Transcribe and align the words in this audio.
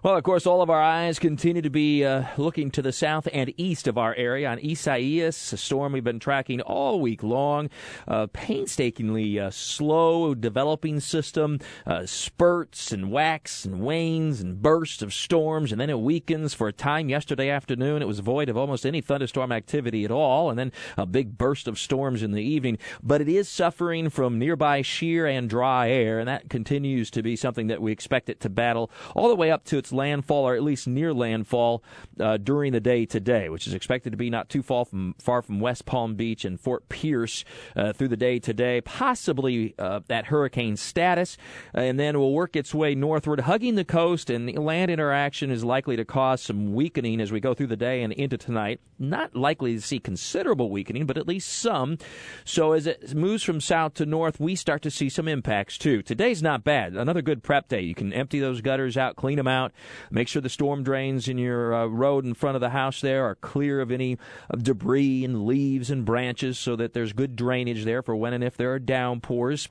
Well, 0.00 0.16
of 0.16 0.22
course, 0.22 0.46
all 0.46 0.62
of 0.62 0.70
our 0.70 0.80
eyes 0.80 1.18
continue 1.18 1.60
to 1.60 1.70
be 1.70 2.04
uh, 2.04 2.22
looking 2.36 2.70
to 2.70 2.82
the 2.82 2.92
south 2.92 3.26
and 3.32 3.52
east 3.56 3.88
of 3.88 3.98
our 3.98 4.14
area 4.14 4.48
on 4.48 4.60
Isaias, 4.60 5.52
a 5.52 5.56
storm 5.56 5.92
we've 5.92 6.04
been 6.04 6.20
tracking 6.20 6.60
all 6.60 7.00
week 7.00 7.24
long. 7.24 7.68
Uh, 8.06 8.28
painstakingly 8.32 9.40
uh, 9.40 9.50
slow 9.50 10.36
developing 10.36 11.00
system, 11.00 11.58
uh, 11.84 12.06
spurts 12.06 12.92
and 12.92 13.10
whacks 13.10 13.64
and 13.64 13.80
wanes 13.80 14.40
and 14.40 14.62
bursts 14.62 15.02
of 15.02 15.12
storms, 15.12 15.72
and 15.72 15.80
then 15.80 15.90
it 15.90 15.98
weakens 15.98 16.54
for 16.54 16.68
a 16.68 16.72
time 16.72 17.08
yesterday 17.08 17.50
afternoon. 17.50 18.00
It 18.00 18.06
was 18.06 18.20
void 18.20 18.48
of 18.48 18.56
almost 18.56 18.86
any 18.86 19.00
thunderstorm 19.00 19.50
activity 19.50 20.04
at 20.04 20.12
all, 20.12 20.48
and 20.48 20.56
then 20.56 20.70
a 20.96 21.06
big 21.06 21.36
burst 21.36 21.66
of 21.66 21.76
storms 21.76 22.22
in 22.22 22.30
the 22.30 22.42
evening. 22.42 22.78
But 23.02 23.20
it 23.20 23.28
is 23.28 23.48
suffering 23.48 24.10
from 24.10 24.38
nearby 24.38 24.82
shear 24.82 25.26
and 25.26 25.50
dry 25.50 25.90
air, 25.90 26.20
and 26.20 26.28
that 26.28 26.48
continues 26.48 27.10
to 27.10 27.20
be 27.20 27.34
something 27.34 27.66
that 27.66 27.82
we 27.82 27.90
expect 27.90 28.28
it 28.28 28.38
to 28.40 28.48
battle 28.48 28.92
all 29.16 29.28
the 29.28 29.34
way 29.34 29.50
up 29.50 29.64
to 29.64 29.76
its 29.76 29.87
landfall, 29.92 30.48
or 30.48 30.54
at 30.54 30.62
least 30.62 30.86
near 30.86 31.12
landfall, 31.12 31.82
uh, 32.20 32.36
during 32.36 32.72
the 32.72 32.80
day 32.80 33.06
today, 33.06 33.48
which 33.48 33.66
is 33.66 33.74
expected 33.74 34.10
to 34.10 34.16
be 34.16 34.30
not 34.30 34.48
too 34.48 34.62
far 34.62 34.84
from 34.84 35.14
far 35.18 35.42
from 35.42 35.60
West 35.60 35.86
Palm 35.86 36.14
Beach 36.14 36.44
and 36.44 36.60
Fort 36.60 36.88
Pierce 36.88 37.44
uh, 37.76 37.92
through 37.92 38.08
the 38.08 38.16
day 38.16 38.38
today, 38.38 38.80
possibly 38.80 39.74
uh, 39.78 40.00
at 40.10 40.26
hurricane 40.26 40.76
status, 40.76 41.36
and 41.74 41.98
then 41.98 42.14
it 42.14 42.18
will 42.18 42.34
work 42.34 42.56
its 42.56 42.74
way 42.74 42.94
northward, 42.94 43.40
hugging 43.40 43.74
the 43.74 43.84
coast, 43.84 44.30
and 44.30 44.48
the 44.48 44.58
land 44.58 44.90
interaction 44.90 45.50
is 45.50 45.64
likely 45.64 45.96
to 45.96 46.04
cause 46.04 46.42
some 46.42 46.74
weakening 46.74 47.20
as 47.20 47.32
we 47.32 47.40
go 47.40 47.54
through 47.54 47.66
the 47.66 47.76
day 47.76 48.02
and 48.02 48.12
into 48.12 48.36
tonight. 48.36 48.80
Not 48.98 49.36
likely 49.36 49.74
to 49.74 49.80
see 49.80 50.00
considerable 50.00 50.70
weakening, 50.70 51.06
but 51.06 51.16
at 51.16 51.28
least 51.28 51.48
some. 51.48 51.98
So 52.44 52.72
as 52.72 52.86
it 52.86 53.14
moves 53.14 53.42
from 53.42 53.60
south 53.60 53.94
to 53.94 54.06
north, 54.06 54.40
we 54.40 54.56
start 54.56 54.82
to 54.82 54.90
see 54.90 55.08
some 55.08 55.28
impacts 55.28 55.78
too. 55.78 56.02
Today's 56.02 56.42
not 56.42 56.64
bad. 56.64 56.94
Another 56.94 57.22
good 57.22 57.42
prep 57.42 57.68
day. 57.68 57.80
You 57.80 57.94
can 57.94 58.12
empty 58.12 58.40
those 58.40 58.60
gutters 58.60 58.96
out, 58.96 59.16
clean 59.16 59.36
them 59.36 59.46
out, 59.46 59.72
Make 60.10 60.28
sure 60.28 60.42
the 60.42 60.48
storm 60.48 60.82
drains 60.82 61.28
in 61.28 61.38
your 61.38 61.74
uh, 61.74 61.86
road 61.86 62.24
in 62.24 62.34
front 62.34 62.54
of 62.54 62.60
the 62.60 62.70
house 62.70 63.00
there 63.00 63.24
are 63.24 63.34
clear 63.34 63.80
of 63.80 63.90
any 63.90 64.18
debris 64.56 65.24
and 65.24 65.46
leaves 65.46 65.90
and 65.90 66.04
branches 66.04 66.58
so 66.58 66.76
that 66.76 66.92
there's 66.92 67.12
good 67.12 67.36
drainage 67.36 67.84
there 67.84 68.02
for 68.02 68.16
when 68.16 68.32
and 68.32 68.44
if 68.44 68.56
there 68.56 68.72
are 68.72 68.78
downpours 68.78 69.68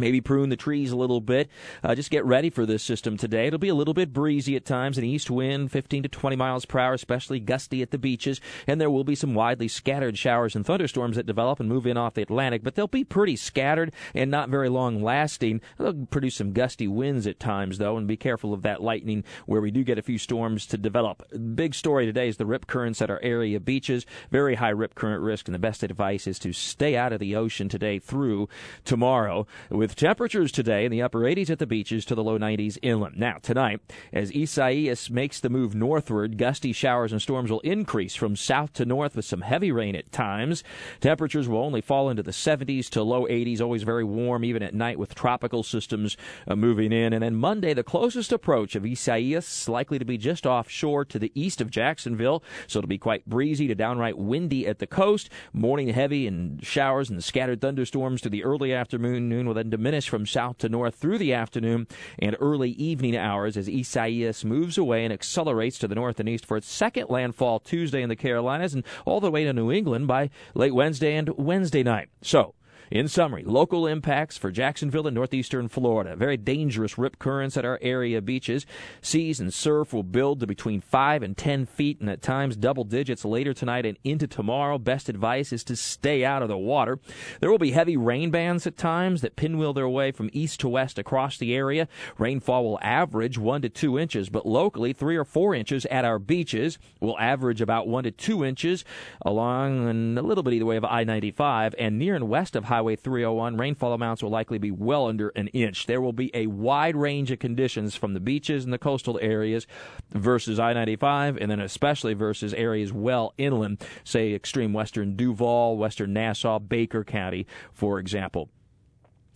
maybe 0.00 0.20
prune 0.20 0.48
the 0.48 0.56
trees 0.56 0.90
a 0.90 0.96
little 0.96 1.20
bit. 1.20 1.48
Uh, 1.82 1.94
just 1.94 2.10
get 2.10 2.24
ready 2.24 2.50
for 2.50 2.66
this 2.66 2.82
system 2.82 3.16
today. 3.16 3.46
It'll 3.46 3.58
be 3.58 3.68
a 3.68 3.74
little 3.74 3.94
bit 3.94 4.12
breezy 4.12 4.56
at 4.56 4.64
times, 4.64 4.98
an 4.98 5.04
east 5.04 5.30
wind, 5.30 5.70
15 5.70 6.04
to 6.04 6.08
20 6.08 6.36
miles 6.36 6.64
per 6.64 6.78
hour, 6.78 6.94
especially 6.94 7.38
gusty 7.38 7.82
at 7.82 7.90
the 7.90 7.98
beaches, 7.98 8.40
and 8.66 8.80
there 8.80 8.90
will 8.90 9.04
be 9.04 9.14
some 9.14 9.34
widely 9.34 9.68
scattered 9.68 10.18
showers 10.18 10.56
and 10.56 10.66
thunderstorms 10.66 11.16
that 11.16 11.26
develop 11.26 11.60
and 11.60 11.68
move 11.68 11.86
in 11.86 11.96
off 11.96 12.14
the 12.14 12.22
Atlantic, 12.22 12.62
but 12.62 12.74
they'll 12.74 12.88
be 12.88 13.04
pretty 13.04 13.36
scattered 13.36 13.92
and 14.14 14.30
not 14.30 14.48
very 14.48 14.68
long 14.68 15.02
lasting. 15.02 15.60
They'll 15.78 16.06
produce 16.06 16.36
some 16.36 16.52
gusty 16.52 16.88
winds 16.88 17.26
at 17.26 17.38
times, 17.38 17.78
though, 17.78 17.96
and 17.96 18.06
be 18.06 18.16
careful 18.16 18.52
of 18.52 18.62
that 18.62 18.82
lightning 18.82 19.24
where 19.46 19.60
we 19.60 19.70
do 19.70 19.84
get 19.84 19.98
a 19.98 20.02
few 20.02 20.18
storms 20.18 20.66
to 20.66 20.78
develop. 20.78 21.22
Big 21.54 21.74
story 21.74 22.06
today 22.06 22.28
is 22.28 22.38
the 22.38 22.46
rip 22.46 22.66
currents 22.66 23.02
at 23.02 23.10
our 23.10 23.20
area 23.22 23.60
beaches. 23.60 24.06
Very 24.30 24.54
high 24.54 24.70
rip 24.70 24.94
current 24.94 25.22
risk, 25.22 25.48
and 25.48 25.54
the 25.54 25.58
best 25.58 25.82
advice 25.82 26.26
is 26.26 26.38
to 26.40 26.52
stay 26.52 26.96
out 26.96 27.12
of 27.12 27.20
the 27.20 27.36
ocean 27.36 27.68
today 27.68 27.98
through 27.98 28.48
tomorrow 28.84 29.46
with 29.68 29.89
with 29.90 29.96
temperatures 29.96 30.52
today 30.52 30.84
in 30.84 30.92
the 30.92 31.02
upper 31.02 31.20
80s 31.20 31.50
at 31.50 31.58
the 31.58 31.66
beaches 31.66 32.04
to 32.04 32.14
the 32.14 32.22
low 32.22 32.38
90s 32.38 32.78
inland. 32.80 33.18
Now, 33.18 33.38
tonight, 33.42 33.80
as 34.12 34.30
Isaias 34.30 35.10
makes 35.10 35.40
the 35.40 35.50
move 35.50 35.74
northward, 35.74 36.38
gusty 36.38 36.72
showers 36.72 37.10
and 37.10 37.20
storms 37.20 37.50
will 37.50 37.58
increase 37.60 38.14
from 38.14 38.36
south 38.36 38.72
to 38.74 38.84
north 38.84 39.16
with 39.16 39.24
some 39.24 39.40
heavy 39.40 39.72
rain 39.72 39.96
at 39.96 40.12
times. 40.12 40.62
Temperatures 41.00 41.48
will 41.48 41.58
only 41.58 41.80
fall 41.80 42.08
into 42.08 42.22
the 42.22 42.30
70s 42.30 42.88
to 42.90 43.02
low 43.02 43.26
80s, 43.26 43.60
always 43.60 43.82
very 43.82 44.04
warm 44.04 44.44
even 44.44 44.62
at 44.62 44.74
night 44.74 44.96
with 44.96 45.12
tropical 45.12 45.64
systems 45.64 46.16
uh, 46.46 46.54
moving 46.54 46.92
in. 46.92 47.12
And 47.12 47.24
then 47.24 47.34
Monday, 47.34 47.74
the 47.74 47.82
closest 47.82 48.30
approach 48.30 48.76
of 48.76 48.84
Isaias 48.84 49.68
likely 49.68 49.98
to 49.98 50.04
be 50.04 50.16
just 50.16 50.46
offshore 50.46 51.04
to 51.06 51.18
the 51.18 51.32
east 51.34 51.60
of 51.60 51.68
Jacksonville, 51.68 52.44
so 52.68 52.78
it'll 52.78 52.88
be 52.88 52.96
quite 52.96 53.26
breezy 53.26 53.66
to 53.66 53.74
downright 53.74 54.16
windy 54.16 54.68
at 54.68 54.78
the 54.78 54.86
coast. 54.86 55.28
Morning 55.52 55.88
heavy 55.88 56.28
and 56.28 56.64
showers 56.64 57.10
and 57.10 57.24
scattered 57.24 57.60
thunderstorms 57.60 58.20
to 58.20 58.28
the 58.28 58.44
early 58.44 58.72
afternoon 58.72 59.28
noon 59.28 59.48
will 59.48 59.54
diminish 59.70 60.08
from 60.08 60.26
south 60.26 60.58
to 60.58 60.68
north 60.68 60.94
through 60.94 61.18
the 61.18 61.32
afternoon 61.32 61.86
and 62.18 62.36
early 62.40 62.70
evening 62.70 63.16
hours 63.16 63.56
as 63.56 63.68
Isaias 63.68 64.44
moves 64.44 64.78
away 64.78 65.04
and 65.04 65.12
accelerates 65.12 65.78
to 65.78 65.88
the 65.88 65.94
north 65.94 66.20
and 66.20 66.28
east 66.28 66.46
for 66.46 66.56
its 66.56 66.70
second 66.70 67.08
landfall 67.08 67.60
Tuesday 67.60 68.02
in 68.02 68.08
the 68.08 68.16
Carolinas 68.16 68.74
and 68.74 68.84
all 69.04 69.20
the 69.20 69.30
way 69.30 69.44
to 69.44 69.52
New 69.52 69.70
England 69.70 70.06
by 70.06 70.30
late 70.54 70.74
Wednesday 70.74 71.16
and 71.16 71.30
Wednesday 71.36 71.82
night. 71.82 72.08
So, 72.22 72.54
in 72.90 73.06
summary, 73.06 73.44
local 73.44 73.86
impacts 73.86 74.36
for 74.36 74.50
Jacksonville 74.50 75.06
and 75.06 75.14
northeastern 75.14 75.68
Florida. 75.68 76.16
Very 76.16 76.36
dangerous 76.36 76.98
rip 76.98 77.20
currents 77.20 77.56
at 77.56 77.64
our 77.64 77.78
area 77.80 78.20
beaches. 78.20 78.66
Seas 79.00 79.38
and 79.38 79.54
surf 79.54 79.92
will 79.92 80.02
build 80.02 80.40
to 80.40 80.46
between 80.46 80.80
5 80.80 81.22
and 81.22 81.36
10 81.36 81.66
feet 81.66 82.00
and 82.00 82.10
at 82.10 82.20
times 82.20 82.56
double 82.56 82.82
digits 82.82 83.24
later 83.24 83.54
tonight 83.54 83.86
and 83.86 83.96
into 84.02 84.26
tomorrow. 84.26 84.76
Best 84.76 85.08
advice 85.08 85.52
is 85.52 85.62
to 85.64 85.76
stay 85.76 86.24
out 86.24 86.42
of 86.42 86.48
the 86.48 86.58
water. 86.58 86.98
There 87.38 87.50
will 87.50 87.58
be 87.58 87.70
heavy 87.70 87.96
rain 87.96 88.32
bands 88.32 88.66
at 88.66 88.76
times 88.76 89.20
that 89.20 89.36
pinwheel 89.36 89.72
their 89.72 89.88
way 89.88 90.10
from 90.10 90.30
east 90.32 90.58
to 90.60 90.68
west 90.68 90.98
across 90.98 91.38
the 91.38 91.54
area. 91.54 91.86
Rainfall 92.18 92.64
will 92.64 92.78
average 92.82 93.38
1 93.38 93.62
to 93.62 93.68
2 93.68 94.00
inches, 94.00 94.28
but 94.28 94.46
locally 94.46 94.92
3 94.92 95.16
or 95.16 95.24
4 95.24 95.54
inches 95.54 95.86
at 95.86 96.04
our 96.04 96.18
beaches 96.18 96.78
will 96.98 97.18
average 97.20 97.60
about 97.60 97.86
1 97.86 98.02
to 98.04 98.10
2 98.10 98.44
inches 98.44 98.84
along 99.24 99.88
and 99.88 100.18
a 100.18 100.22
little 100.22 100.42
bit 100.42 100.54
either 100.54 100.66
way 100.66 100.76
of 100.76 100.84
I-95 100.84 101.74
and 101.78 101.96
near 101.96 102.16
and 102.16 102.28
west 102.28 102.56
of 102.56 102.64
Highway 102.64 102.79
Highway 102.80 102.96
301. 102.96 103.58
Rainfall 103.58 103.92
amounts 103.92 104.22
will 104.22 104.30
likely 104.30 104.56
be 104.56 104.70
well 104.70 105.06
under 105.06 105.28
an 105.36 105.48
inch. 105.48 105.84
There 105.84 106.00
will 106.00 106.14
be 106.14 106.30
a 106.32 106.46
wide 106.46 106.96
range 106.96 107.30
of 107.30 107.38
conditions 107.38 107.94
from 107.94 108.14
the 108.14 108.20
beaches 108.20 108.64
and 108.64 108.72
the 108.72 108.78
coastal 108.78 109.18
areas 109.20 109.66
versus 110.12 110.58
I 110.58 110.72
95, 110.72 111.36
and 111.36 111.50
then 111.50 111.60
especially 111.60 112.14
versus 112.14 112.54
areas 112.54 112.90
well 112.90 113.34
inland, 113.36 113.84
say 114.02 114.32
extreme 114.32 114.72
western 114.72 115.14
Duval, 115.14 115.76
western 115.76 116.14
Nassau, 116.14 116.58
Baker 116.58 117.04
County, 117.04 117.46
for 117.74 117.98
example. 117.98 118.48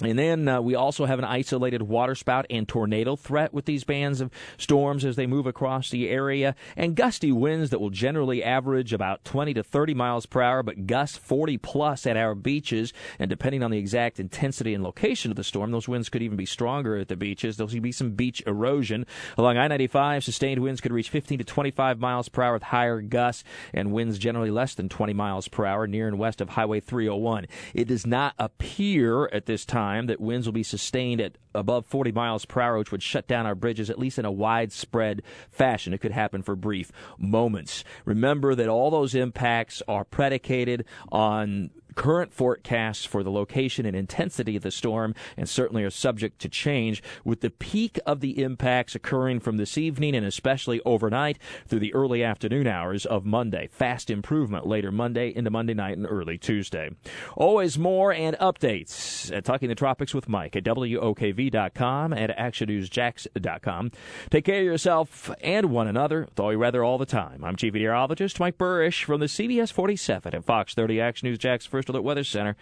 And 0.03 0.19
then 0.19 0.49
uh, 0.49 0.61
we 0.61 0.75
also 0.75 1.05
have 1.05 1.21
an 1.21 1.25
isolated 1.25 1.83
waterspout 1.83 2.47
and 2.51 2.67
tornado 2.67 3.15
threat 3.15 3.55
with 3.55 3.65
these 3.65 3.85
bands 3.85 4.21
of 4.21 4.33
storms 4.59 5.05
as 5.05 5.15
they 5.15 5.27
move 5.27 5.47
across 5.47 5.89
the 5.89 6.09
area, 6.09 6.57
and 6.77 6.97
gusty 6.97 7.31
winds 7.31 7.71
that 7.71 7.81
will 7.81 7.91
generally 7.91 8.43
average 8.43 8.93
about 8.93 9.25
20 9.25 9.55
to 9.55 9.63
30 9.63 9.95
miles 9.95 10.27
per 10.27 10.43
hour, 10.43 10.65
but 10.65 10.89
gusts 10.89 11.17
40 11.17 11.59
plus 11.59 12.07
at 12.07 12.17
our 12.17 12.35
beaches. 12.35 12.93
And 13.21 13.31
depending 13.31 13.63
on 13.63 13.71
the 13.71 13.79
exact 13.79 14.19
intensity 14.19 14.75
and 14.75 14.83
location 14.83 15.31
of 15.31 15.37
the 15.37 15.45
storm, 15.45 15.71
those 15.71 15.87
winds 15.87 16.09
could 16.09 16.23
even 16.23 16.37
be 16.37 16.47
stronger 16.47 16.97
at 16.97 17.07
the 17.07 17.17
beaches. 17.17 17.57
There'll 17.57 17.81
be 17.81 17.93
some 17.93 18.13
beach 18.13 18.43
erosion. 18.47 19.07
Along 19.39 19.59
I 19.59 19.69
95, 19.69 20.25
sustained 20.25 20.61
winds 20.61 20.81
could 20.81 20.93
reach 20.93 21.11
15 21.11 21.39
to 21.39 21.45
25 21.45 22.01
miles 22.01 22.29
per 22.29 22.43
hour 22.43 22.55
with 22.55 22.65
higher 22.65 23.01
gusts, 23.01 23.45
and 23.73 23.93
winds 23.93 24.19
generally 24.19 24.51
less 24.51 24.75
than 24.75 24.89
20 24.89 25.13
miles 25.13 25.47
per 25.47 25.65
hour 25.65 25.87
near 25.87 26.09
and 26.09 26.19
west 26.19 26.41
of 26.41 26.51
Highway 26.51 26.81
301. 26.81 27.47
It 27.75 27.87
does 27.87 28.05
not 28.05 28.35
appear 28.41 29.27
at 29.27 29.47
this 29.47 29.65
time 29.65 29.84
time 29.85 30.07
that 30.07 30.21
winds 30.21 30.47
will 30.47 30.53
be 30.53 30.63
sustained 30.63 31.21
at 31.21 31.37
above 31.55 31.87
40 31.87 32.13
miles 32.13 32.45
per 32.45 32.61
hour, 32.61 32.79
which 32.79 32.91
would 32.91 33.03
shut 33.03 33.27
down 33.27 33.47
our 33.47 33.55
bridges, 33.55 33.91
at 33.91 33.99
least 33.99 34.19
in 34.19 34.25
a 34.25 34.33
widespread 34.33 35.23
fashion. 35.51 35.93
It 35.93 36.01
could 36.01 36.13
happen 36.13 36.43
for 36.43 36.57
brief 36.57 36.91
moments. 37.19 37.85
Remember 38.05 38.55
that 38.55 38.69
all 38.69 38.91
those 38.91 39.15
impacts 39.15 39.83
are 39.87 40.05
predicated 40.05 40.85
on 41.13 41.71
current 41.95 42.33
forecasts 42.33 43.05
for 43.05 43.23
the 43.23 43.31
location 43.31 43.87
and 43.87 43.97
intensity 43.97 44.57
of 44.57 44.63
the 44.63 44.71
storm 44.71 45.15
and 45.37 45.49
certainly 45.49 45.85
are 45.85 45.91
subject 45.91 46.41
to 46.41 46.49
change 46.49 47.03
with 47.25 47.41
the 47.41 47.51
peak 47.51 47.99
of 48.07 48.21
the 48.21 48.43
impacts 48.43 48.95
occurring 48.95 49.41
from 49.41 49.57
this 49.57 49.79
evening 49.79 50.15
and 50.15 50.27
especially 50.27 50.81
overnight 50.85 51.39
through 51.67 51.79
the 51.79 51.95
early 51.95 52.23
afternoon 52.23 52.67
hours 52.67 53.07
of 53.07 53.25
Monday. 53.25 53.69
Fast 53.71 54.11
improvement 54.11 54.67
later 54.67 54.91
Monday 54.91 55.35
into 55.35 55.51
Monday 55.51 55.75
night 55.75 55.97
and 55.97 56.07
early 56.09 56.39
Tuesday. 56.39 56.91
Always 57.37 57.79
more 57.79 58.13
and 58.13 58.37
updates 58.39 59.35
at 59.35 59.45
Talking 59.45 59.69
the 59.69 59.75
Tropics 59.75 60.15
with 60.15 60.29
Mike 60.29 60.57
at 60.57 60.65
WOKV.com 60.65 62.13
and 62.13 62.33
ActionNewsJax.com. 62.33 63.91
Take 64.31 64.45
care 64.45 64.61
of 64.61 64.65
yourself 64.65 65.31
and 65.43 65.71
one 65.71 65.89
another 65.89 66.23
with 66.25 66.41
all 66.41 66.53
your 66.53 66.61
weather 66.61 66.85
all 66.85 66.99
the 66.99 67.07
time. 67.07 67.45
I'm 67.45 67.57
Chief 67.57 67.73
Meteorologist 67.73 68.41
Mike 68.41 68.59
Buresh 68.59 69.05
from 69.05 69.21
the 69.21 69.27
CBS 69.27 69.73
47 69.73 70.35
and 70.35 70.45
Fox 70.45 70.75
30 70.75 71.01
Action 71.01 71.29
News 71.29 71.39
Jax 71.39 71.67
First 71.67 71.84
Alert 71.89 72.03
Weather 72.03 72.25
Center 72.25 72.57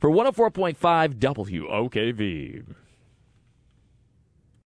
for 0.00 0.10
104.5 0.10 0.76
WOKV. 1.18 2.64